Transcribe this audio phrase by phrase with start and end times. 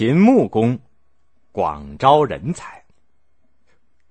[0.00, 0.78] 秦穆公
[1.52, 2.82] 广招人才。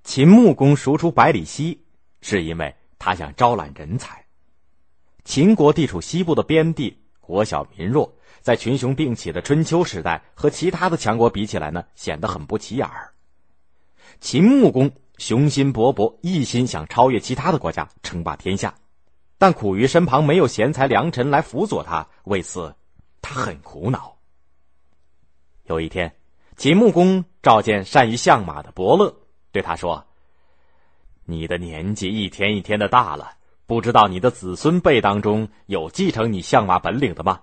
[0.03, 1.79] 秦穆公赎出百里奚，
[2.21, 4.23] 是因为他想招揽人才。
[5.23, 13.11] 秦国地处西部的边地，国小民弱，在群雄并起的春秋时代，和其他的强国比起来呢，显得很不起眼儿。
[14.21, 18.75] 秦穆公雄心勃勃，一心想超越其他的国家，称霸天下，
[19.39, 22.75] 但苦于身旁没有贤才良臣来辅佐他，为此
[23.23, 24.18] 他很苦恼。
[25.69, 26.11] 有一天，
[26.57, 29.15] 秦穆公召见善于相马的伯乐，
[29.51, 30.03] 对他说
[31.25, 33.33] ：“你的年纪一天一天的大了，
[33.67, 37.39] 不知道你的子孙辈当中有继承你相马本领的吗？”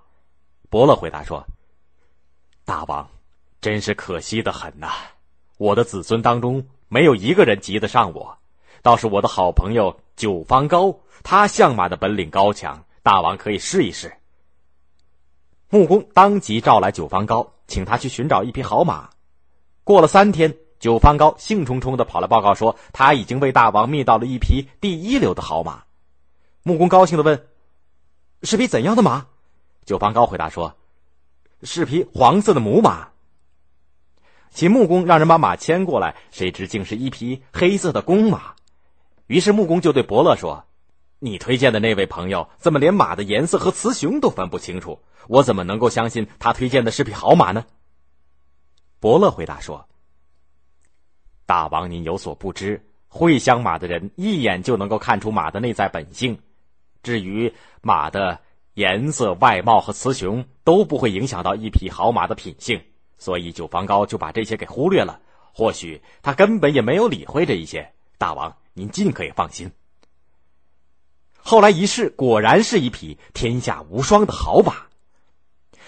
[0.68, 1.46] 伯乐回答说
[2.66, 3.08] ：“大王，
[3.60, 4.88] 真是可惜的很呐！
[5.56, 8.36] 我的子孙当中没有一个人及得上我，
[8.82, 14.12] 倒是我的好朋友九方高，他相马的本领高强，大王可以试一试。”
[15.76, 17.52] 穆公当即召来九方高。
[17.68, 19.10] 请他去寻找一匹好马。
[19.82, 25.82] 过了三天，九方高兴冲冲的跑来报告说，他已经为大王觅到了一匹第一流的好马。
[26.62, 27.48] 穆公高兴的问
[28.45, 29.26] ：“是匹怎样的马？”
[29.84, 30.76] 九方高回答说
[31.64, 33.08] ：“是匹黄色的母马。”
[34.54, 38.54] 秦穆公让人把马牵过来，谁知竟是一匹黑色的公马。
[39.26, 40.64] 于是穆公就对伯乐说
[41.27, 47.66] ：“你推荐的那位朋友怎么连马的颜色和雌雄都分不清楚？”我怎么能够相信他推荐的是匹好马呢？
[49.01, 49.88] 伯乐回答说
[51.45, 56.38] ：“大王，您有所不知，会相马的人一眼就能够看出马的内在本性。
[57.02, 58.38] 至于马的
[58.74, 62.80] 颜色、外貌和雌雄，都不会影响到一匹好马的品性。
[63.19, 65.21] 所以九方高就把这些给忽略了。
[65.53, 67.93] 或许他根本也没有理会这一些。
[68.16, 69.72] 大王，您尽可以放心。
[71.47, 74.75] 后来一试，果然是一匹天下无双的好马。”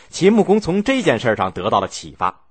[0.08, 2.42] 秦穆公从这件事上得到了启发，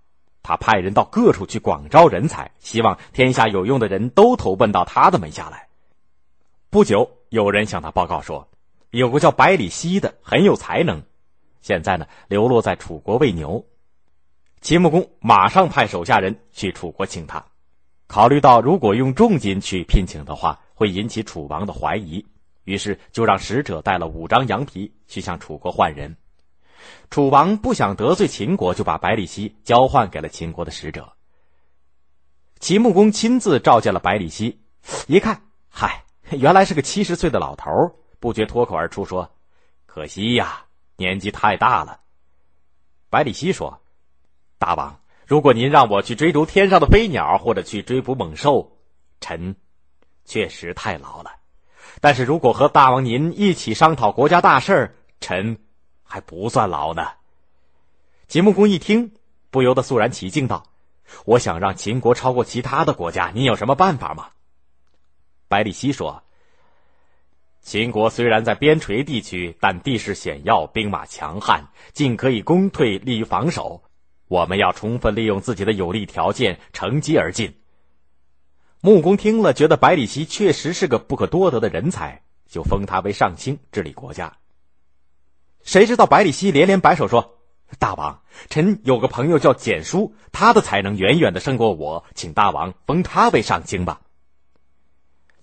[0.43, 5.69] 他派人到各处去广招人才，希望天下有用的人都投奔到他的门下来。
[6.69, 8.49] 不久，有人向他报告说，
[8.89, 11.01] 有个叫百里奚的很有才能，
[11.61, 13.65] 现在呢流落在楚国喂牛。
[14.59, 17.45] 秦穆公马上派手下人去楚国请他，
[18.05, 22.25] 考虑到如果用重金去聘请的话，会引起楚王的怀疑，
[22.67, 26.13] 于是就让使者带了五张羊皮去向楚国换人。
[27.09, 31.13] 楚王不想得罪秦国，就把百里奚交换给了秦国的使者。
[32.59, 34.59] 齐穆公亲自召见了百里奚，
[35.07, 37.71] 一看，嗨，原来是个七十岁的老头，
[38.19, 39.31] 不觉脱口而出说
[39.87, 40.65] ：“可惜呀，
[40.97, 42.01] 年纪太大了。”
[43.09, 43.81] 百里奚说
[44.59, 48.77] ：“大王，如果您让我去追逐天上的飞鸟，或者去追捕猛兽，
[49.21, 49.55] 臣
[50.25, 51.31] 确实太老了。
[51.99, 55.57] 但是如果和大王您一起商讨国家大事儿，臣……”
[56.09, 57.05] 还不算老呢。
[58.29, 59.11] 秦穆公一听，
[59.51, 60.63] 不由得肃然起敬道
[61.25, 64.29] ：“我想让秦国超过其他的国家，您有什么办法吗？”
[65.49, 66.23] 百里奚说
[67.61, 73.83] ：“秦国虽然在边陲地区，但地势险要，兵马强悍，尽可以攻退，利于防守。
[74.29, 77.53] 我们要充分利用自己的有利条件，乘机而进。”
[78.87, 84.31] 穆公听了，觉得百里奚确实是个不可多得的人才，就封他为上卿，治理国家。
[85.61, 87.39] 谁知道百里奚连连摆手说
[87.79, 93.99] ：“大王，臣有个朋友叫简叔，他的才能远远的胜过我，请大王封他为上卿吧。”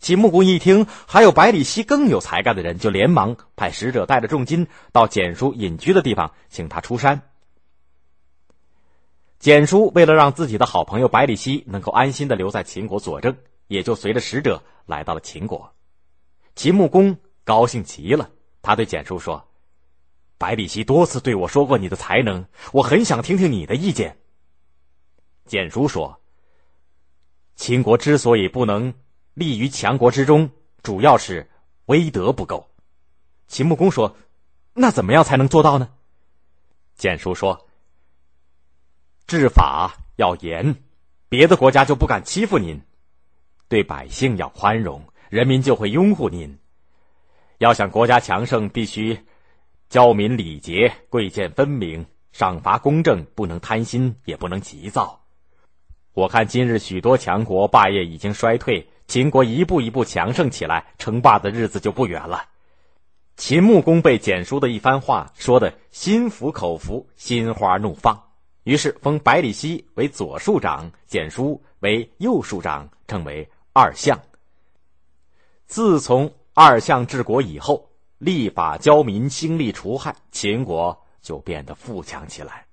[0.00, 7.20] 秦穆公一听还有百里奚更有才干的人，就连忙派使者带着重金到简叔隐居的地方，请他出山。
[9.44, 15.74] 简叔为了让自己的好朋友百里奚能够安心的留在秦国佐证，也就随着使者来到了秦国。
[16.56, 18.30] 秦穆公高兴极了，
[18.62, 19.46] 他对简叔说。
[20.38, 24.16] 百里奚多次对我说过你的才能，我很想听听你的意见。
[25.44, 26.22] 简叔说
[27.54, 28.94] ：“秦国之所以不能
[29.34, 30.48] 立于强国之中，
[30.82, 31.50] 主要是
[31.84, 32.70] 威德不够。”
[33.46, 34.16] 秦穆公说
[34.72, 35.90] ：“那怎么样才能做到呢？”
[36.96, 37.66] 简叔说
[39.34, 40.76] ：“治法要严，
[41.28, 42.78] 别的国家就不敢欺负您；
[43.66, 46.56] 对百姓要宽容，人民就会拥护您。
[47.58, 49.18] 要想国家强盛，必须。”
[49.90, 55.20] 教民礼节，贵贱分明，赏罚公正，不能贪心，也不能急躁。
[56.14, 62.44] 我看今日许多强国霸业已经衰退，秦国一步一步强盛起来，称霸的日子就不远了。
[63.36, 68.23] 秦穆公被简叔的一番话说的心服口服，心花怒放，
[68.64, 74.18] 于是封百里奚为左庶长，简书为右庶长，称为二相。
[75.66, 77.88] 自从二相治国以后。
[78.18, 82.63] 立法教民，兴利除害，秦国就变得富强起来。